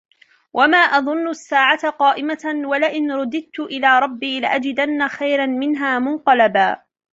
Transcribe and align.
وما 0.53 0.77
أظن 0.77 1.27
الساعة 1.27 1.89
قائمة 1.89 2.53
ولئن 2.65 3.11
رددت 3.11 3.59
إلى 3.59 3.99
ربي 3.99 4.39
لأجدن 4.39 5.07
خيرا 5.07 5.45
منها 5.45 5.99
منقلبا 5.99 6.81